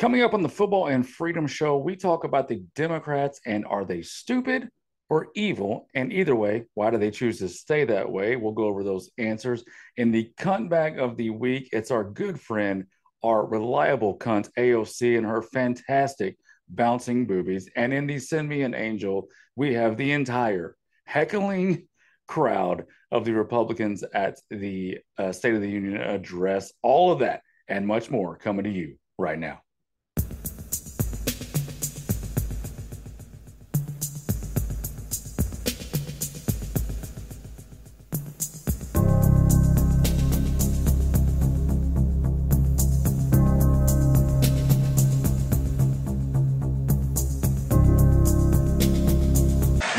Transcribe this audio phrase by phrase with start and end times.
[0.00, 3.84] Coming up on the Football and Freedom Show, we talk about the Democrats and are
[3.84, 4.68] they stupid
[5.08, 5.86] or evil?
[5.94, 8.34] And either way, why do they choose to stay that way?
[8.34, 9.64] We'll go over those answers.
[9.96, 12.86] In the cunt bag of the week, it's our good friend,
[13.22, 16.38] our reliable cunt, AOC, and her fantastic
[16.68, 17.70] bouncing boobies.
[17.76, 20.74] And in the Send Me an Angel, we have the entire
[21.04, 21.86] heckling
[22.26, 26.72] crowd of the Republicans at the uh, State of the Union address.
[26.82, 29.60] All of that and much more coming to you right now.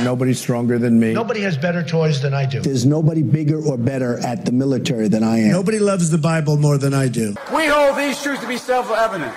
[0.06, 1.14] Nobody's stronger than me.
[1.14, 2.62] Nobody has better toys than I do.
[2.62, 5.52] There's nobody bigger or better at the military than I am.
[5.52, 7.36] Nobody loves the Bible more than I do.
[7.52, 9.36] We hold these truths to be self-evident.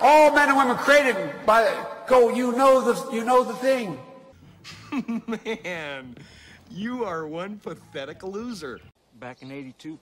[0.00, 1.70] All men and women created by
[2.08, 2.30] go.
[2.30, 3.98] You know the you know the thing.
[5.64, 6.16] Man,
[6.70, 8.80] you are one pathetic loser.
[9.20, 9.98] Back in 82,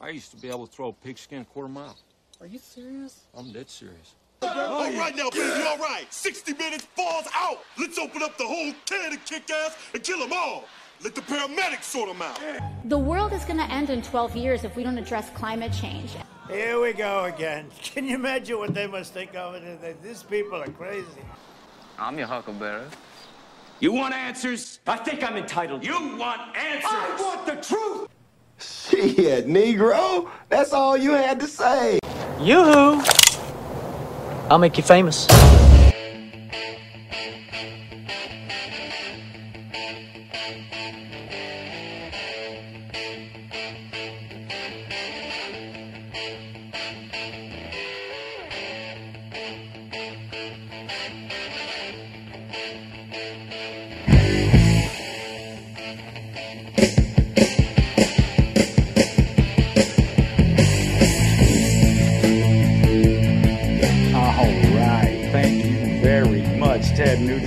[0.00, 1.96] I used to be able to throw a pigskin a quarter mile.
[2.40, 3.24] Are you serious?
[3.34, 4.16] I'm dead serious.
[4.42, 6.06] Oh, all right now, baby, all right.
[6.10, 7.58] 60 minutes, falls out.
[7.78, 10.64] Let's open up the whole can of kick ass and kill them all.
[11.02, 12.40] Let the paramedics sort them out.
[12.84, 16.16] The world is going to end in 12 years if we don't address climate change.
[16.48, 17.68] Here we go again.
[17.82, 20.02] Can you imagine what they must think of it?
[20.02, 21.06] These people are crazy.
[21.98, 22.86] I'm your huckleberry.
[23.80, 24.80] You want answers?
[24.86, 25.84] I think I'm entitled.
[25.84, 26.90] You want answers?
[26.90, 28.08] I want the truth.
[28.58, 30.28] Shit, Negro.
[30.48, 32.00] That's all you had to say.
[32.40, 33.17] Yoo-hoo.
[34.50, 35.26] I'll make you famous.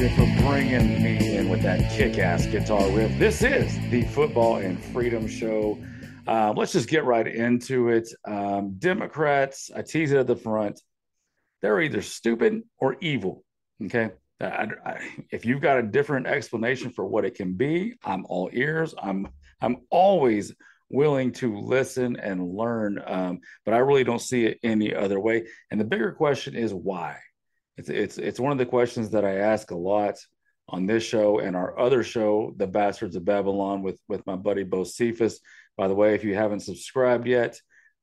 [0.01, 3.19] Nugent for bringing me in with that kick-ass guitar riff.
[3.19, 5.77] This is the Football and Freedom Show.
[6.25, 8.11] Uh, let's just get right into it.
[8.25, 10.81] Um, Democrats, I tease it at the front.
[11.61, 13.43] They're either stupid or evil.
[13.83, 14.09] Okay,
[14.39, 18.49] I, I, if you've got a different explanation for what it can be, I'm all
[18.51, 18.95] ears.
[18.99, 19.27] I'm
[19.61, 20.51] I'm always
[20.89, 25.45] willing to listen and learn, um, but I really don't see it any other way.
[25.69, 27.17] And the bigger question is why
[27.77, 30.17] it's it's it's one of the questions that I ask a lot
[30.69, 34.63] on this show and our other show, The Bastards of Babylon, with with my buddy
[34.63, 35.35] Bocephus.
[35.77, 37.59] By the way, if you haven't subscribed yet,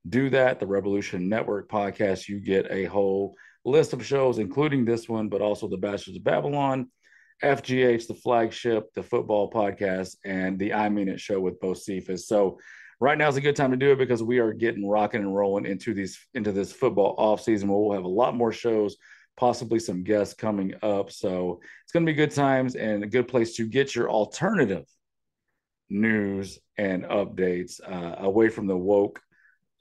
[0.09, 0.61] do that.
[0.61, 2.29] The Rebelution Network podcast.
[2.29, 3.35] You get a whole
[3.65, 6.91] list of shows, including this one, but also The Bastards of Babylon,
[7.43, 12.21] FGH, the flagship, the football podcast, and the I Mean It show with Bocephus.
[12.21, 12.59] So
[13.01, 15.35] right now is a good time to do it because we are getting rocking and
[15.35, 17.69] rolling into these into this football off season.
[17.69, 18.97] We'll have a lot more shows
[19.39, 21.13] possibly some guests coming up.
[21.13, 24.85] So it's going to be good times and a good place to get your alternative
[25.89, 29.21] news and updates uh, away from the woke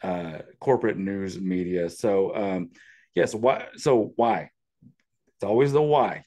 [0.04, 1.90] uh, corporate news media.
[1.90, 2.70] So, um,
[3.16, 3.66] yes, why?
[3.76, 4.52] So why?
[5.36, 6.24] It's always the why.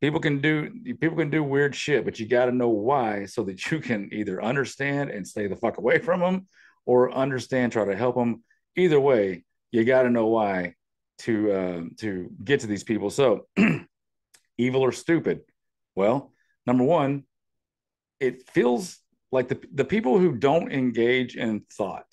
[0.00, 3.42] People can do people can do weird shit, but you got to know why so
[3.44, 6.46] that you can either understand and stay the fuck away from them,
[6.86, 8.44] or understand, try to help them.
[8.76, 10.74] Either way, you got to know why
[11.18, 13.10] to uh, to get to these people.
[13.10, 13.46] So,
[14.58, 15.40] evil or stupid?
[15.94, 16.32] Well,
[16.66, 17.24] number one,
[18.20, 18.98] it feels
[19.30, 22.06] like the the people who don't engage in thought,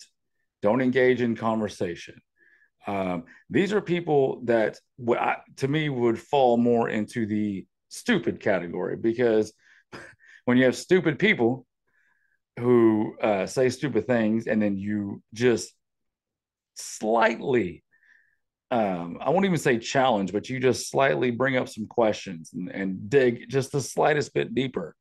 [0.62, 2.22] don't engage in conversation.
[2.88, 4.80] Um, these are people that,
[5.58, 9.54] to me, would fall more into the stupid category because
[10.46, 11.66] when you have stupid people
[12.60, 15.74] who uh, say stupid things and then you just
[16.76, 17.84] slightly
[18.72, 22.70] um, I won't even say challenge, but you just slightly bring up some questions and,
[22.70, 24.96] and dig just the slightest bit deeper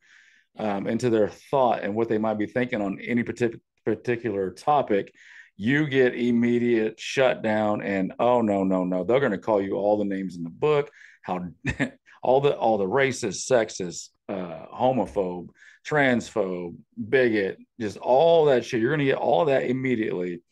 [0.59, 5.13] um, into their thought and what they might be thinking on any particular topic,
[5.57, 9.99] you get immediate shutdown and oh no no no they're going to call you all
[9.99, 10.91] the names in the book.
[11.23, 11.49] How
[12.23, 15.49] all the all the racist sexist uh, homophobe
[15.87, 16.77] transphobe
[17.09, 18.81] bigot just all that shit.
[18.81, 20.43] You're going to get all that immediately.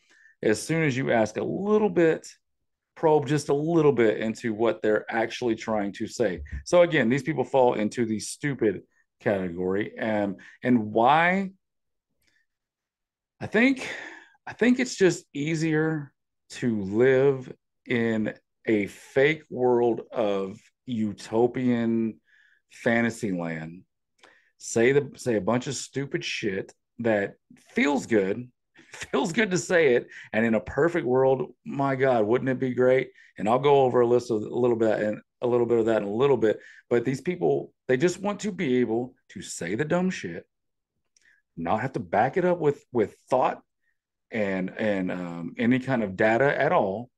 [0.43, 2.29] As soon as you ask a little bit
[2.97, 6.41] probe just a little bit into what they're actually trying to say.
[6.65, 8.83] So again, these people fall into the stupid
[9.21, 11.53] category, and and why?
[13.41, 13.89] I think
[14.47, 16.13] I think it's just easier
[16.51, 17.53] to live
[17.87, 18.35] in
[18.67, 22.21] a fake world of utopian
[22.71, 23.83] fantasy land,
[24.59, 27.35] say the say a bunch of stupid shit that
[27.75, 28.51] feels good,
[28.97, 32.75] feels good to say it, and in a perfect world, my God, wouldn't it be
[32.75, 33.11] great?
[33.39, 35.87] And I'll go over a list of a little bit and a little bit of
[35.87, 36.61] that in a little bit.
[36.89, 40.47] But these people, they just want to be able to say the dumb shit,
[41.57, 43.63] not have to back it up with with thought
[44.31, 47.11] and and um, any kind of data at all,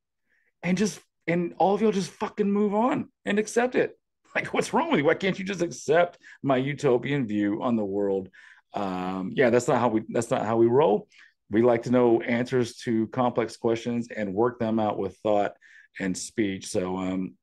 [0.62, 3.94] and just and all of y'all just fucking move on and accept it.
[4.34, 5.06] Like, what's wrong with you?
[5.06, 8.28] Why can't you just accept my utopian view on the world?
[8.74, 11.08] Um, yeah, that's not how we that's not how we roll.
[11.50, 15.54] We like to know answers to complex questions and work them out with thought
[15.98, 16.66] and speech.
[16.66, 17.34] So um,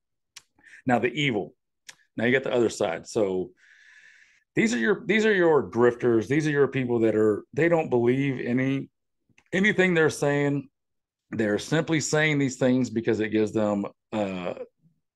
[0.86, 1.54] now the evil.
[2.16, 3.07] Now you get the other side.
[3.07, 3.52] So
[4.56, 6.28] these are your these are your grifters.
[6.28, 8.90] These are your people that are they don't believe any
[9.52, 10.69] anything they're saying.
[11.31, 14.54] They're simply saying these things because it gives them uh,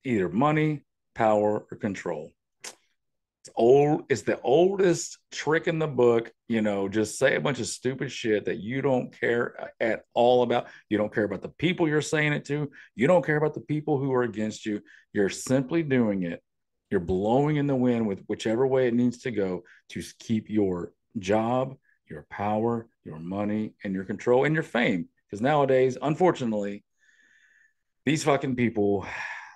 [0.04, 0.82] either money,
[1.16, 2.32] power, or control.
[2.64, 4.04] It's old.
[4.10, 6.32] It's the oldest trick in the book.
[6.50, 10.42] You know, just say a bunch of stupid shit that you don't care at all
[10.42, 10.68] about.
[10.90, 12.72] You don't care about the people you're saying it to.
[12.96, 14.82] You don't care about the people who are against you.
[15.14, 16.42] You're simply doing it.
[16.90, 20.92] You're blowing in the wind with whichever way it needs to go to keep your
[21.20, 21.78] job,
[22.10, 25.08] your power, your money, and your control and your fame.
[25.28, 26.84] Because nowadays, unfortunately,
[28.08, 29.06] these fucking people,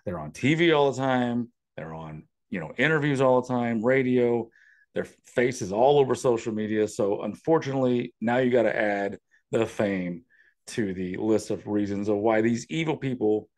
[0.05, 1.49] they're on TV all the time.
[1.75, 4.51] They're on, you know, interviews all the time, radio,
[4.93, 6.87] their faces all over social media.
[6.87, 9.17] So unfortunately, now you got to add
[9.51, 10.23] the fame
[10.67, 13.49] to the list of reasons of why these evil people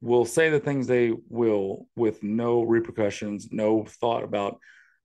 [0.00, 4.58] will say the things they will with no repercussions, no thought about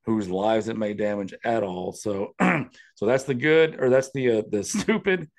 [0.06, 1.92] whose lives it may damage at all.
[1.92, 5.30] So, so that's the good, or that's the uh, the stupid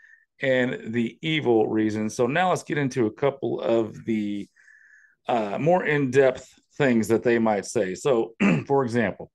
[0.41, 2.15] and the evil reasons.
[2.15, 4.49] So now let's get into a couple of the
[5.27, 7.95] uh, more in depth things that they might say.
[7.95, 8.35] So,
[8.67, 9.31] for example,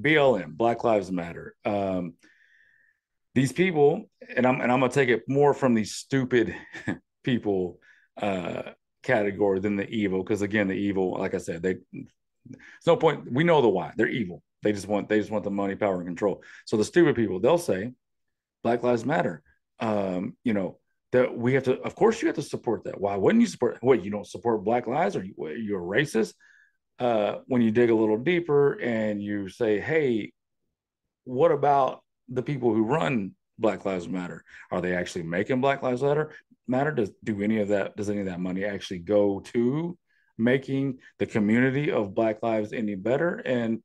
[0.00, 1.54] BLM, Black Lives Matter.
[1.64, 2.14] Um,
[3.34, 6.54] these people, and I'm and I'm gonna take it more from the stupid
[7.24, 7.78] people
[8.20, 8.62] uh,
[9.02, 13.30] category than the evil, because again, the evil, like I said, they there's no point.
[13.30, 13.92] We know the why.
[13.96, 14.42] They're evil.
[14.62, 16.42] They just want they just want the money, power, and control.
[16.66, 17.92] So the stupid people, they'll say,
[18.62, 19.42] Black Lives Matter.
[19.80, 20.78] Um, you know,
[21.12, 23.78] that we have to of course you have to support that why wouldn't you support
[23.80, 26.34] what you don't support black lives or you, you're a racist
[27.02, 30.32] uh, when you dig a little deeper and you say hey
[31.24, 34.44] what about the people who run black lives matter?
[34.70, 36.32] Are they actually making black lives matter?
[36.66, 36.92] Matter?
[36.92, 39.96] Does do any of that does any of that money actually go to
[40.38, 43.36] making the community of black lives any better?
[43.36, 43.82] And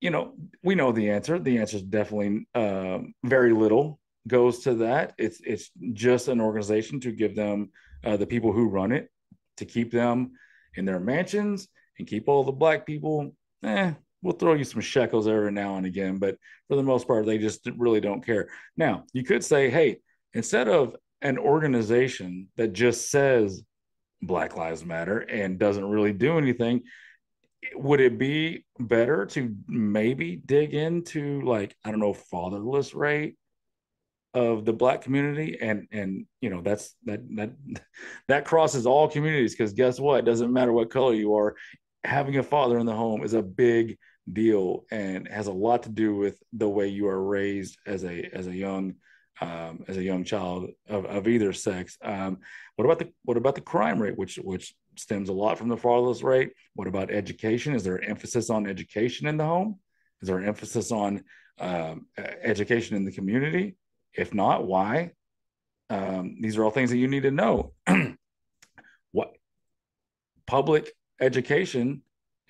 [0.00, 1.38] you know we know the answer.
[1.38, 5.14] The answer is definitely um, very little goes to that.
[5.18, 7.70] It's it's just an organization to give them
[8.04, 9.10] uh, the people who run it
[9.58, 10.32] to keep them
[10.74, 11.68] in their mansions
[12.00, 13.34] and keep all the black people.
[13.62, 13.92] Eh,
[14.22, 16.36] we'll throw you some shekels every now and again, but
[16.68, 18.48] for the most part, they just really don't care.
[18.76, 19.98] Now, you could say, hey,
[20.34, 23.62] instead of an organization that just says
[24.22, 26.82] Black Lives Matter and doesn't really do anything,
[27.74, 33.36] would it be better to maybe dig into like I don't know fatherless rate
[34.32, 37.50] of the black community and and you know that's that that
[38.28, 41.54] that crosses all communities because guess what it doesn't matter what color you are
[42.04, 43.98] having a father in the home is a big
[44.30, 48.24] deal and has a lot to do with the way you are raised as a
[48.32, 48.94] as a young
[49.40, 51.96] um, as a young child of, of either sex.
[52.02, 52.38] Um,
[52.76, 55.76] what about the what about the crime rate which which stems a lot from the
[55.76, 56.52] fatherless rate?
[56.74, 57.74] What about education?
[57.74, 59.78] Is there an emphasis on education in the home?
[60.20, 61.24] Is there an emphasis on
[61.58, 63.76] um, education in the community?
[64.14, 65.12] If not, why?
[65.88, 67.72] Um, these are all things that you need to know.
[69.12, 69.34] what
[70.46, 72.02] public education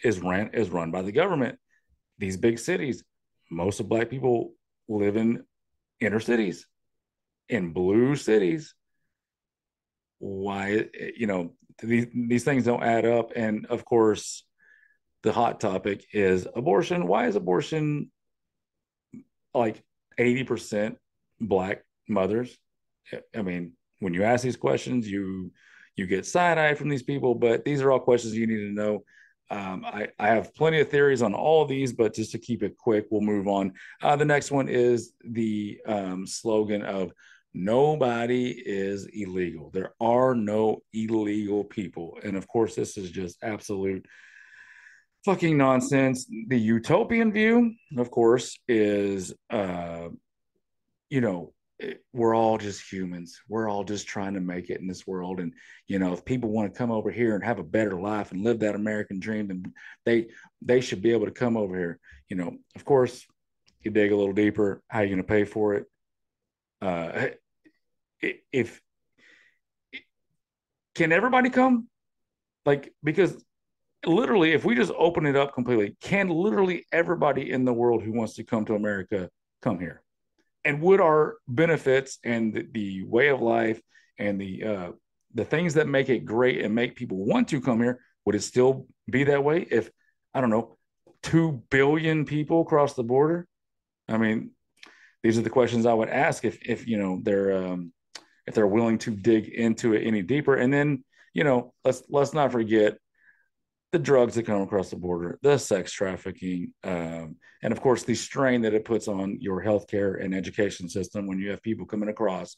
[0.03, 1.59] is ran is run by the government.
[2.19, 3.05] These big cities,
[3.51, 4.53] most of black people
[4.89, 5.45] live in
[6.01, 6.67] inner cities,
[7.49, 8.75] in blue cities.
[10.19, 10.87] Why,
[11.17, 13.33] you know, these these things don't add up.
[13.37, 14.45] And of course,
[15.23, 17.07] the hot topic is abortion.
[17.07, 18.11] Why is abortion
[19.55, 19.83] like
[20.19, 20.97] 80%
[21.41, 22.57] black mothers.
[23.35, 25.53] I mean, when you ask these questions, you
[25.97, 28.73] you get side eye from these people, but these are all questions you need to
[28.73, 29.05] know.
[29.51, 32.63] Um, I, I have plenty of theories on all of these, but just to keep
[32.63, 33.73] it quick, we'll move on.
[34.01, 37.13] Uh, the next one is the um, slogan of
[37.53, 39.71] nobody is illegal.
[39.71, 42.19] There are no illegal people.
[42.23, 44.07] And of course, this is just absolute
[45.25, 46.31] fucking nonsense.
[46.47, 50.11] The utopian view, of course, is uh,
[51.11, 51.53] you know,
[52.13, 53.41] we're all just humans.
[53.49, 55.41] We're all just trying to make it in this world.
[55.41, 55.55] And,
[55.87, 58.45] you know, if people want to come over here and have a better life and
[58.45, 59.73] live that American dream, then
[60.05, 60.29] they
[60.63, 61.99] they should be able to come over here.
[62.29, 63.27] You know, of course,
[63.81, 65.87] you dig a little deeper, how are you going to pay for it?
[66.83, 67.29] Uh,
[68.53, 68.81] if
[70.95, 71.89] can everybody come?
[72.67, 73.43] Like, because
[74.05, 78.13] literally, if we just open it up completely, can literally everybody in the world who
[78.13, 79.31] wants to come to America
[79.63, 80.03] come here?
[80.65, 83.81] And would our benefits and the, the way of life
[84.19, 84.91] and the uh,
[85.35, 88.43] the things that make it great and make people want to come here would it
[88.43, 89.91] still be that way if
[90.35, 90.77] i don't know
[91.23, 93.47] 2 billion people cross the border?
[94.09, 94.51] I mean
[95.23, 97.93] these are the questions i would ask if if you know they're um,
[98.51, 100.57] if they're willing to dig into it any deeper.
[100.57, 102.99] And then you know let's let's not forget
[103.93, 108.15] the drugs that come across the border, the sex trafficking, um, and of course the
[108.15, 112.09] strain that it puts on your healthcare and education system when you have people coming
[112.09, 112.57] across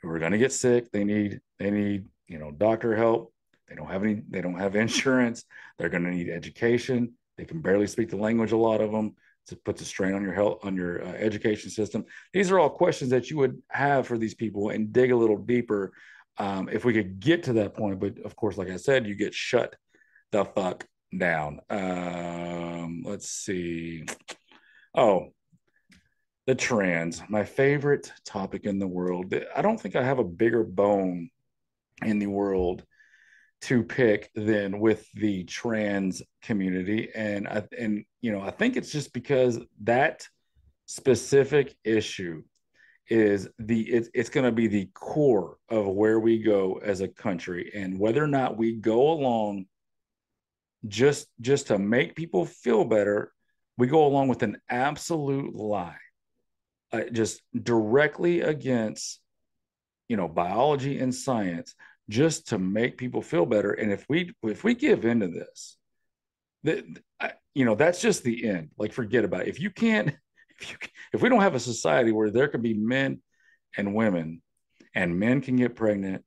[0.00, 0.90] who are going to get sick.
[0.90, 3.32] They need they need you know doctor help.
[3.68, 4.22] They don't have any.
[4.28, 5.44] They don't have insurance.
[5.78, 7.14] They're going to need education.
[7.36, 8.52] They can barely speak the language.
[8.52, 9.14] A lot of them.
[9.50, 12.04] It puts a strain on your health on your uh, education system.
[12.32, 15.36] These are all questions that you would have for these people and dig a little
[15.36, 15.92] deeper
[16.38, 17.98] um, if we could get to that point.
[17.98, 19.74] But of course, like I said, you get shut
[20.32, 20.86] the fuck
[21.16, 21.60] down.
[21.70, 24.04] Um, let's see.
[24.94, 25.28] Oh,
[26.46, 29.32] the trans, my favorite topic in the world.
[29.54, 31.30] I don't think I have a bigger bone
[32.04, 32.84] in the world
[33.62, 38.90] to pick than with the trans community and I and you know I think it's
[38.90, 40.26] just because that
[40.86, 42.42] specific issue
[43.08, 47.08] is the it's, it's going to be the core of where we go as a
[47.08, 49.66] country and whether or not we go along
[50.86, 53.32] just just to make people feel better
[53.78, 55.96] we go along with an absolute lie
[56.92, 59.20] uh, just directly against
[60.08, 61.74] you know biology and science
[62.08, 63.72] just to make people feel better.
[63.72, 65.78] And if we if we give into this
[66.64, 66.84] that
[67.54, 68.70] you know that's just the end.
[68.76, 69.48] Like forget about it.
[69.48, 70.08] If you can't
[70.60, 70.76] if you
[71.12, 73.20] if we don't have a society where there can be men
[73.76, 74.42] and women
[74.94, 76.24] and men can get pregnant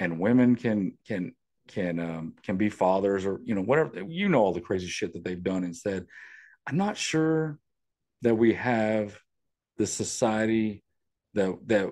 [0.00, 1.34] and women can can
[1.68, 5.12] can um, can be fathers or you know whatever you know all the crazy shit
[5.12, 6.06] that they've done and said.
[6.66, 7.58] I'm not sure
[8.22, 9.18] that we have
[9.78, 10.82] the society
[11.34, 11.90] that that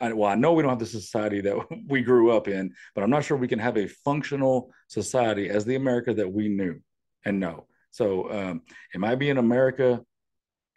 [0.00, 1.56] I, well i know we don't have the society that
[1.88, 5.64] we grew up in but i'm not sure we can have a functional society as
[5.64, 6.80] the america that we knew
[7.24, 7.66] and know.
[7.90, 8.62] So um,
[8.94, 10.00] it might be in america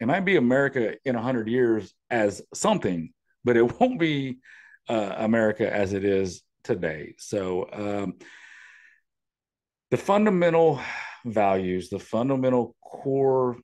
[0.00, 3.12] it might be america in 100 years as something
[3.44, 4.38] but it won't be
[4.88, 7.14] uh, america as it is today.
[7.18, 8.14] So um,
[9.90, 10.80] the fundamental
[11.24, 13.56] values, the fundamental core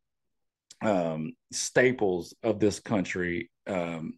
[0.82, 3.50] um, staples of this country.
[3.66, 4.14] Um,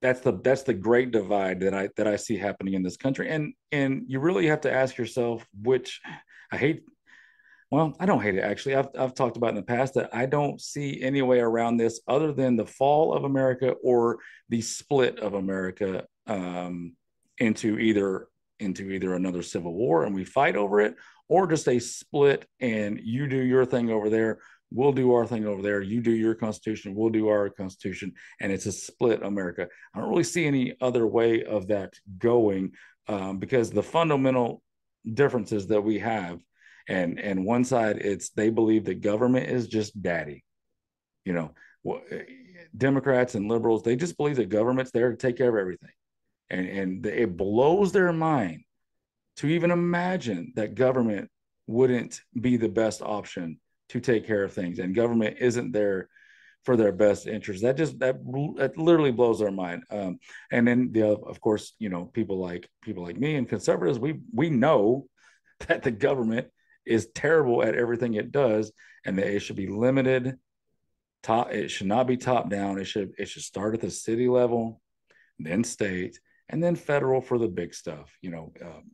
[0.00, 3.30] that's the that's the great divide that I that I see happening in this country,
[3.30, 6.00] and and you really have to ask yourself which
[6.52, 6.82] I hate.
[7.70, 8.76] Well, I don't hate it actually.
[8.76, 12.00] I've I've talked about in the past that I don't see any way around this
[12.06, 14.18] other than the fall of America or
[14.50, 16.04] the split of America.
[16.26, 16.94] Um,
[17.38, 18.28] into either
[18.60, 20.94] into either another civil war and we fight over it
[21.28, 24.38] or just a split and you do your thing over there
[24.70, 28.52] we'll do our thing over there you do your constitution we'll do our constitution and
[28.52, 29.66] it's a split america.
[29.94, 32.72] I don't really see any other way of that going
[33.08, 34.62] um, because the fundamental
[35.12, 36.40] differences that we have
[36.88, 40.44] and and one side it's they believe that government is just daddy.
[41.24, 41.54] You know
[42.76, 45.90] democrats and liberals they just believe that government's there to take care of everything
[46.54, 48.62] and and it blows their mind
[49.36, 51.28] to even imagine that government
[51.66, 53.58] wouldn't be the best option
[53.88, 56.08] to take care of things and government isn't there
[56.64, 57.62] for their best interest.
[57.62, 58.16] That just that,
[58.56, 59.84] that literally blows their mind.
[59.90, 60.18] Um,
[60.50, 64.20] and then the of course you know people like people like me and conservatives we
[64.32, 65.06] we know
[65.68, 66.48] that the government
[66.86, 68.72] is terrible at everything it does
[69.04, 70.36] and that it should be limited
[71.22, 72.78] top it should not be top down.
[72.78, 74.80] It should it should start at the city level
[75.38, 76.18] then state
[76.48, 78.16] and then federal for the big stuff.
[78.20, 78.90] You know, um,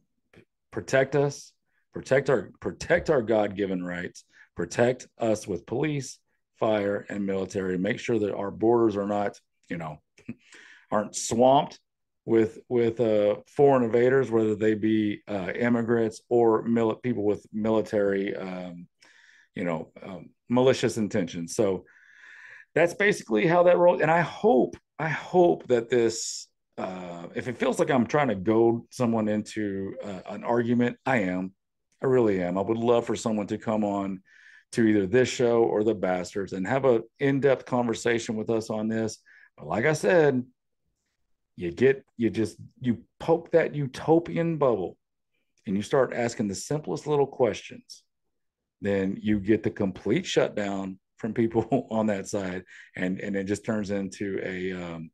[0.70, 1.52] protect us,
[1.92, 4.24] protect our protect our God given rights,
[4.56, 6.18] protect us with police,
[6.58, 7.78] fire, and military.
[7.78, 9.38] Make sure that our borders are not,
[9.68, 9.98] you know,
[10.90, 11.78] aren't swamped
[12.24, 18.36] with with uh, foreign invaders, whether they be uh, immigrants or mil- people with military,
[18.36, 18.86] um,
[19.54, 21.56] you know, um, malicious intentions.
[21.56, 21.84] So
[22.74, 24.00] that's basically how that rolls.
[24.00, 26.46] And I hope, I hope that this
[26.80, 31.18] uh, if it feels like I'm trying to goad someone into uh, an argument, I
[31.18, 31.52] am.
[32.02, 32.56] I really am.
[32.56, 34.22] I would love for someone to come on
[34.72, 38.88] to either this show or the Bastards and have a in-depth conversation with us on
[38.88, 39.18] this.
[39.56, 40.44] But like I said,
[41.56, 44.96] you get you just you poke that utopian bubble
[45.66, 48.02] and you start asking the simplest little questions,
[48.80, 52.64] then you get the complete shutdown from people on that side,
[52.96, 55.10] and and it just turns into a um,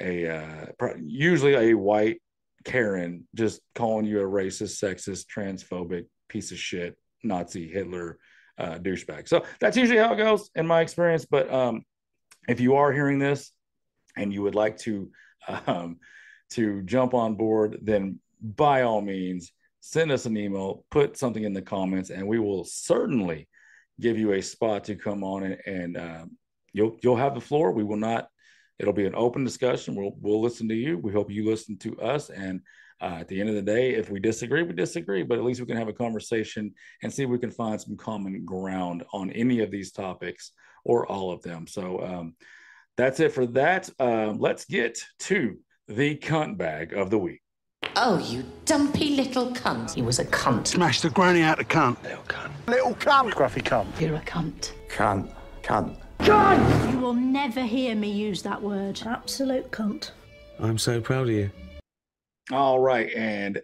[0.00, 0.66] a uh,
[1.02, 2.20] usually a white
[2.64, 8.18] Karen just calling you a racist, sexist, transphobic piece of shit, Nazi, Hitler,
[8.58, 9.28] uh, douchebag.
[9.28, 11.26] So that's usually how it goes in my experience.
[11.26, 11.84] But um,
[12.48, 13.52] if you are hearing this
[14.16, 15.10] and you would like to
[15.66, 15.98] um,
[16.50, 21.52] to jump on board, then by all means send us an email, put something in
[21.52, 23.48] the comments, and we will certainly
[24.00, 26.30] give you a spot to come on and, and um,
[26.72, 27.72] you'll you'll have the floor.
[27.72, 28.28] We will not.
[28.78, 29.94] It'll be an open discussion.
[29.94, 30.98] We'll we'll listen to you.
[30.98, 32.30] We hope you listen to us.
[32.30, 32.60] And
[33.00, 35.22] uh, at the end of the day, if we disagree, we disagree.
[35.22, 37.96] But at least we can have a conversation and see if we can find some
[37.96, 40.52] common ground on any of these topics
[40.84, 41.66] or all of them.
[41.66, 42.36] So um,
[42.96, 43.90] that's it for that.
[43.98, 47.40] Um, let's get to the cunt bag of the week.
[47.96, 49.94] Oh, you dumpy little cunt.
[49.94, 50.66] He was a cunt.
[50.66, 52.02] Smash the granny out of cunt.
[52.02, 52.50] Little cunt.
[52.66, 53.32] Little cunt.
[53.32, 54.00] Scruffy cunt.
[54.00, 54.72] You're a cunt.
[54.88, 55.32] Cunt.
[55.62, 56.03] Cunt.
[56.24, 56.92] Cunt!
[56.92, 59.00] You will never hear me use that word.
[59.06, 60.10] Absolute cunt.
[60.58, 61.50] I'm so proud of you.
[62.50, 63.10] All right.
[63.14, 63.60] And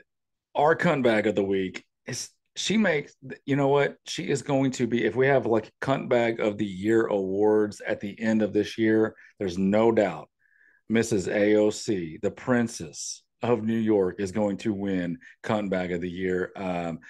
[0.54, 3.14] our cunt bag of the week is she makes
[3.46, 6.58] you know what she is going to be if we have like cunt bag of
[6.58, 10.28] the year awards at the end of this year there's no doubt
[10.90, 16.10] mrs aoc the princess of New York is going to win Cunt Bag of the
[16.10, 16.52] Year.
[16.56, 17.00] Um,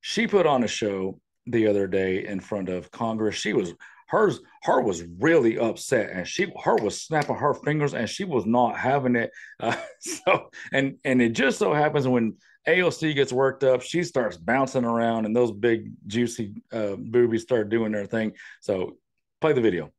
[0.00, 3.34] she put on a show the other day in front of Congress.
[3.34, 3.74] She was
[4.10, 8.44] hers her was really upset and she her was snapping her fingers and she was
[8.44, 9.30] not having it.
[9.60, 12.34] Uh, so and and it just so happens when
[12.66, 17.68] AOC gets worked up she starts bouncing around and those big juicy uh, boobies start
[17.68, 18.32] doing their thing.
[18.60, 18.96] So
[19.40, 19.92] play the video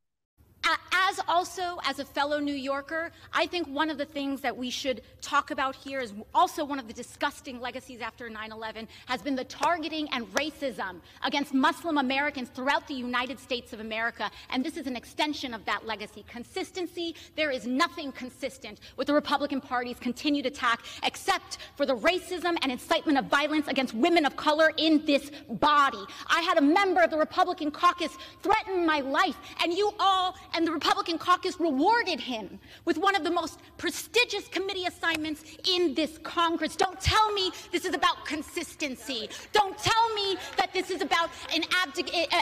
[1.11, 4.69] as also as a fellow New Yorker, I think one of the things that we
[4.69, 9.35] should talk about here is also one of the disgusting legacies after 9/11 has been
[9.35, 14.77] the targeting and racism against Muslim Americans throughout the United States of America, and this
[14.77, 16.23] is an extension of that legacy.
[16.29, 22.57] Consistency, there is nothing consistent with the Republican Party's continued attack except for the racism
[22.61, 26.03] and incitement of violence against women of color in this body.
[26.27, 30.65] I had a member of the Republican caucus threaten my life, and you all and
[30.65, 35.95] the Republican Republican caucus rewarded him with one of the most prestigious committee assignments in
[35.95, 36.75] this Congress.
[36.75, 39.27] Don't tell me this is about consistency.
[39.51, 41.63] Don't tell me that this is about an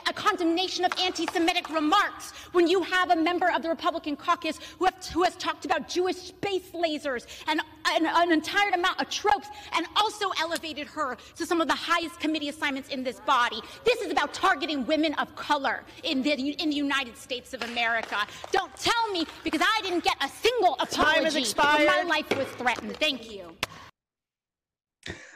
[0.10, 4.84] a condemnation of anti-Semitic remarks when you have a member of the Republican caucus who,
[4.84, 9.86] have, who has talked about Jewish space lasers and, an entire amount of tropes and
[9.96, 13.62] also elevated her to some of the highest committee assignments in this body.
[13.84, 18.18] This is about targeting women of color in the, in the United States of America.
[18.52, 21.88] Don't tell me because I didn't get a single apology Time has expired.
[21.88, 22.98] when my life was threatened.
[22.98, 23.56] Thank you.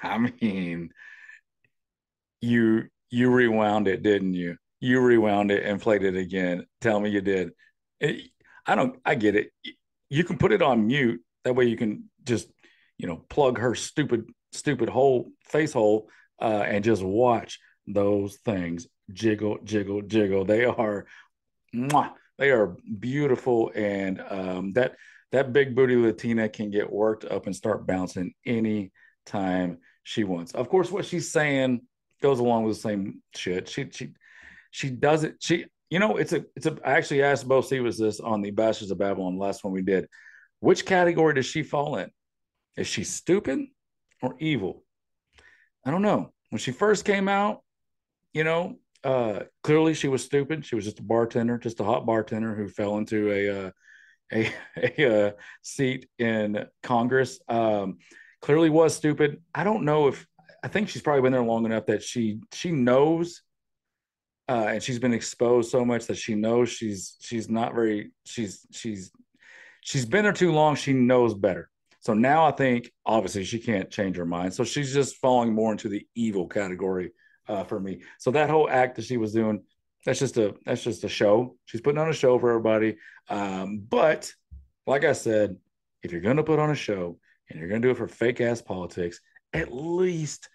[0.01, 0.89] I mean,
[2.41, 4.57] you you rewound it, didn't you?
[4.79, 6.65] You rewound it and played it again.
[6.81, 7.51] Tell me you did.
[7.99, 8.31] It,
[8.65, 8.99] I don't.
[9.05, 9.51] I get it.
[10.09, 11.21] You can put it on mute.
[11.43, 12.47] That way you can just,
[12.97, 16.09] you know, plug her stupid stupid hole face hole
[16.41, 20.45] uh, and just watch those things jiggle, jiggle, jiggle.
[20.45, 21.05] They are,
[21.75, 24.95] mwah, they are beautiful, and um, that
[25.31, 28.91] that big booty Latina can get worked up and start bouncing any
[29.25, 30.53] time she wants.
[30.53, 31.81] Of course, what she's saying
[32.21, 33.69] goes along with the same shit.
[33.69, 34.09] She she
[34.71, 35.35] she does it.
[35.39, 36.77] She you know it's a it's a.
[36.85, 40.07] I actually asked Bo was this on the Bastards of Babylon last one we did.
[40.59, 42.09] Which category does she fall in?
[42.77, 43.59] Is she stupid
[44.21, 44.83] or evil?
[45.85, 46.31] I don't know.
[46.49, 47.63] When she first came out,
[48.33, 50.65] you know, uh, clearly she was stupid.
[50.65, 53.71] She was just a bartender, just a hot bartender who fell into a uh,
[54.31, 54.53] a,
[54.97, 57.39] a, uh, seat in Congress.
[57.47, 57.97] Um,
[58.41, 59.41] clearly was stupid.
[59.53, 60.25] I don't know if
[60.63, 63.41] I think she's probably been there long enough that she she knows,
[64.47, 68.65] uh, and she's been exposed so much that she knows she's she's not very she's
[68.71, 69.11] she's
[69.81, 70.75] she's been there too long.
[70.75, 71.69] She knows better.
[71.99, 74.53] So now I think obviously she can't change her mind.
[74.53, 77.11] So she's just falling more into the evil category
[77.47, 78.01] uh, for me.
[78.19, 79.63] So that whole act that she was doing,
[80.05, 81.55] that's just a that's just a show.
[81.65, 82.97] She's putting on a show for everybody.
[83.29, 84.31] Um, but
[84.85, 85.57] like I said,
[86.01, 87.17] if you're gonna put on a show
[87.49, 89.19] and you're gonna do it for fake ass politics,
[89.53, 90.49] at least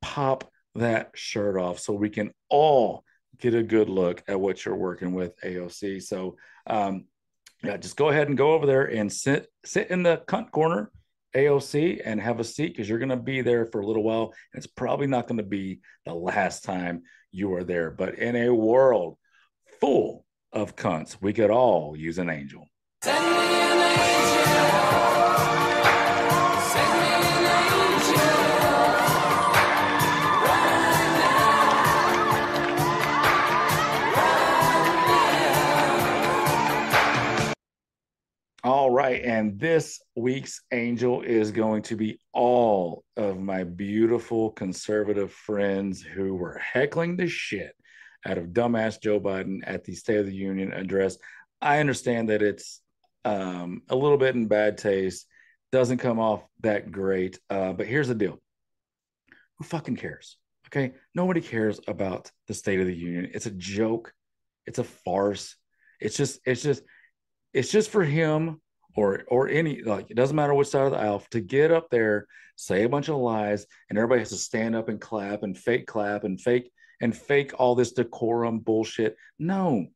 [0.00, 3.04] pop that shirt off so we can all
[3.38, 6.02] get a good look at what you're working with AOC.
[6.02, 7.06] So um,
[7.62, 10.90] yeah, just go ahead and go over there and sit sit in the cunt corner
[11.34, 14.32] AOC and have a seat because you're going to be there for a little while.
[14.52, 17.90] And it's probably not going to be the last time you are there.
[17.90, 19.16] But in a world
[19.80, 22.68] full of cunts, we could all use an angel.
[23.06, 23.34] All
[38.94, 39.24] right.
[39.24, 46.36] And this week's angel is going to be all of my beautiful conservative friends who
[46.36, 47.74] were heckling the shit
[48.24, 51.18] out of dumbass Joe Biden at the State of the Union address.
[51.60, 52.82] I understand that it's
[53.24, 55.26] um, a little bit in bad taste,
[55.72, 57.40] doesn't come off that great.
[57.50, 58.40] Uh, but here's the deal
[59.58, 60.36] who fucking cares?
[60.68, 60.94] Okay.
[61.16, 63.32] Nobody cares about the State of the Union.
[63.34, 64.12] It's a joke,
[64.66, 65.56] it's a farce.
[66.00, 66.82] It's just, it's just,
[67.52, 68.60] it's just for him
[68.96, 71.88] or or any like it doesn't matter which side of the aisle to get up
[71.90, 72.26] there
[72.56, 75.86] say a bunch of lies and everybody has to stand up and clap and fake
[75.86, 79.16] clap and fake and fake all this decorum bullshit.
[79.38, 79.86] No.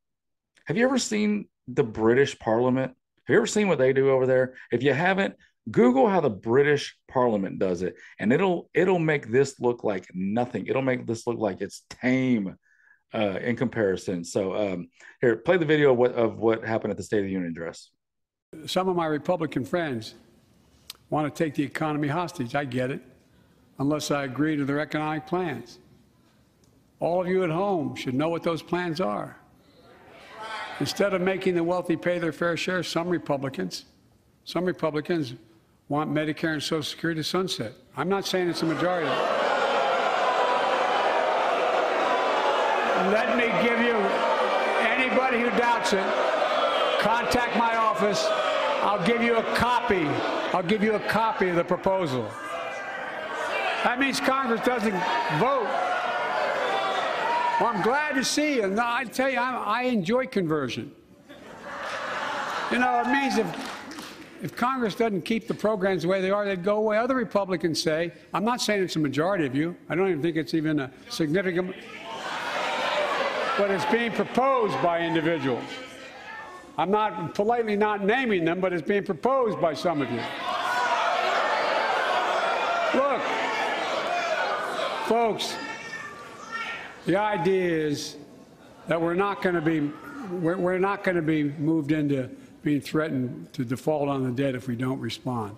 [0.67, 2.93] Have you ever seen the british parliament?
[3.27, 4.55] Have you ever seen what they do over there?
[4.73, 5.35] If you haven't
[5.71, 10.67] google how the british parliament does it and it'll it'll make this look like nothing.
[10.67, 12.57] It'll make this look like it's tame
[13.15, 14.25] uh, in comparison.
[14.25, 14.89] So um,
[15.21, 17.51] here, play the video of what of what happened at the State of the Union
[17.51, 17.91] address.
[18.67, 20.15] Some of my Republican friends
[21.11, 22.55] want to take the economy hostage.
[22.55, 23.03] I get it,
[23.79, 25.79] unless I agree to their economic plans.
[26.99, 29.37] All of you at home should know what those plans are.
[30.81, 33.85] Instead of making the wealthy pay their fair share, some Republicans,
[34.45, 35.35] some Republicans
[35.91, 37.75] want Medicare and Social Security to sunset.
[37.99, 39.11] I'm not saying it's a majority.
[43.13, 43.95] Let me give you
[44.89, 46.38] anybody who doubts it,
[47.01, 48.25] contact my office.
[48.83, 50.07] I'll give you a copy.
[50.55, 52.31] I'll give you a copy of the proposal.
[53.85, 54.99] That means Congress doesn't
[55.39, 55.69] vote.
[57.61, 58.69] Well, I'm glad to see you.
[58.69, 60.93] No, I tell you, I'm, I enjoy conversion.
[62.71, 63.79] You know, it means if
[64.41, 66.97] if Congress doesn't keep the programs the way they are, they'd go away.
[66.97, 69.77] Other Republicans say, I'm not saying it's a majority of you.
[69.89, 71.75] I don't even think it's even a significant
[73.59, 75.65] but it's being proposed by individuals.
[76.79, 80.21] I'm not politely not naming them, but it's being proposed by some of you.
[82.95, 83.21] Look,
[85.09, 85.57] folks,
[87.05, 88.17] the idea is
[88.87, 89.91] that we're not going to be
[90.31, 92.31] we're, not going to be moved into
[92.63, 95.57] being threatened to default on the debt if we don't respond,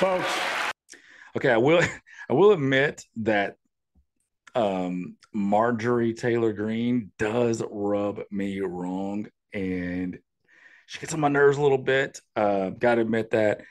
[0.00, 0.28] folks.
[1.36, 1.82] Okay, I will
[2.28, 3.56] I will admit that
[4.54, 10.18] um, Marjorie Taylor Greene does rub me wrong, and
[10.86, 12.20] she gets on my nerves a little bit.
[12.34, 13.62] Uh, Got to admit that.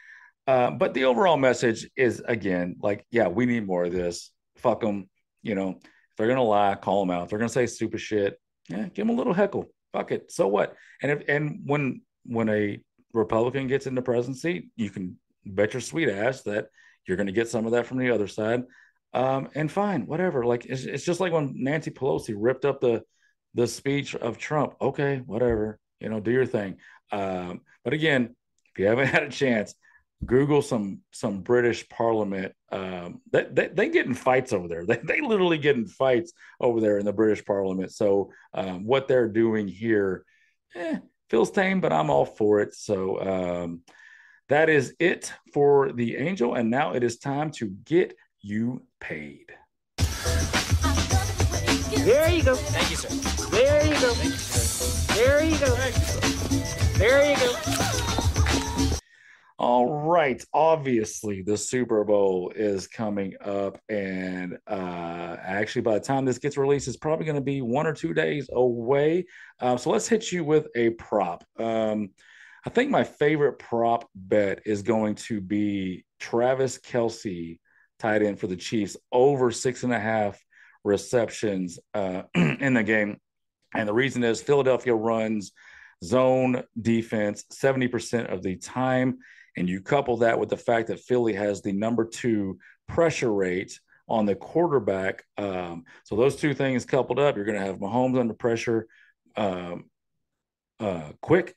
[0.46, 4.32] Uh, but the overall message is again like, yeah, we need more of this.
[4.58, 5.10] Fuck them.
[5.44, 7.24] You know, if they're gonna lie, call them out.
[7.24, 9.66] If they're gonna say stupid shit, yeah, give them a little heckle.
[9.92, 10.32] Fuck it.
[10.32, 10.76] So what?
[11.02, 12.80] And if and when when a
[13.14, 16.68] Republican gets in the presidency, you can bet your sweet ass that
[17.08, 18.64] you're to get some of that from the other side.
[19.14, 20.46] Um, and fine, whatever.
[20.46, 23.04] Like it's, it's just like when Nancy Pelosi ripped up the
[23.58, 24.76] the speech of Trump.
[24.80, 25.80] Okay, whatever.
[26.00, 26.78] You know, do your thing.
[27.12, 28.36] Um, but again,
[28.72, 29.74] if you haven't had a chance,
[30.26, 32.54] Google some some British Parliament.
[32.72, 34.84] Um, they, they, they get in fights over there.
[34.88, 37.92] They, they literally get in fights over there in the British Parliament.
[37.92, 40.24] So um, what they're doing here
[40.76, 42.76] eh, feels tame, but I'm all for it.
[42.76, 43.82] So um,
[44.50, 49.52] that is it for the Angel, and now it is time to get you paid.
[52.08, 52.56] There you go.
[52.56, 53.37] Thank you, sir.
[53.50, 54.14] There you go.
[55.16, 55.76] There you go.
[56.98, 57.56] There you go.
[59.60, 60.44] All right.
[60.54, 66.58] Obviously, the Super Bowl is coming up, and uh, actually, by the time this gets
[66.58, 69.26] released, it's probably going to be one or two days away.
[69.60, 71.44] Uh, so let's hit you with a prop.
[71.58, 72.10] Um,
[72.66, 77.60] I think my favorite prop bet is going to be Travis Kelce,
[77.98, 80.40] tight end for the Chiefs, over six and a half
[80.84, 83.18] receptions uh, in the game.
[83.74, 85.52] And the reason is Philadelphia runs
[86.04, 89.20] zone defense 70% of the time.
[89.56, 93.80] And you couple that with the fact that Philly has the number two pressure rate
[94.08, 95.24] on the quarterback.
[95.38, 98.88] Um, so those two things coupled up, you're going to have Mahomes under pressure
[99.36, 99.90] um,
[100.80, 101.56] uh, quick.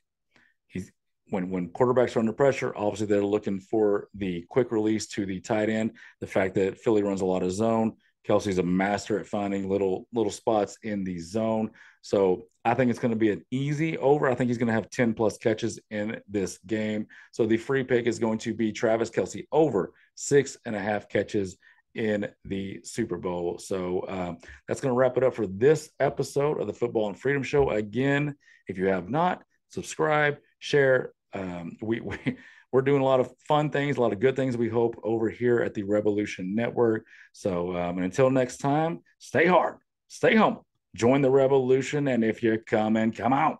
[0.67, 0.91] He's
[1.29, 5.39] when when quarterbacks are under pressure, obviously they're looking for the quick release to the
[5.39, 5.91] tight end.
[6.19, 7.93] The fact that Philly runs a lot of zone,
[8.27, 11.71] Kelce's a master at finding little little spots in the zone.
[12.01, 14.29] So I think it's going to be an easy over.
[14.29, 17.07] I think he's going to have 10 plus catches in this game.
[17.31, 21.09] So the free pick is going to be Travis Kelce over six and a half
[21.09, 21.57] catches
[21.95, 23.57] in the Super Bowl.
[23.57, 27.19] So um, that's going to wrap it up for this episode of the Football and
[27.19, 27.71] Freedom Show.
[27.71, 28.35] Again,
[28.67, 32.37] if you have not, subscribe, share, um, we, we
[32.71, 34.57] we're doing a lot of fun things, a lot of good things.
[34.57, 37.05] We hope over here at the Rebelution Network.
[37.33, 40.59] So um, and until next time, stay hard, stay home,
[40.95, 43.57] join the revolution, and if you come in, come out.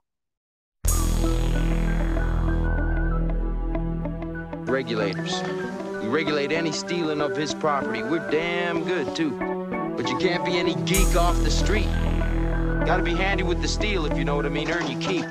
[4.67, 5.41] Regulators.
[6.01, 8.01] We regulate any stealing of his property.
[8.01, 9.31] We're damn good, too.
[9.95, 11.89] But you can't be any geek off the street.
[12.85, 14.71] Gotta be handy with the steel, if you know what I mean.
[14.71, 15.25] Earn your keep.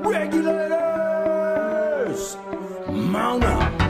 [0.00, 0.76] Regulators!
[2.92, 3.81] Mount up!